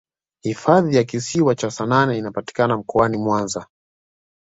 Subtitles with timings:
[0.43, 3.67] hifadhi ya kisiwa cha saanane inapatika mkoani mwanza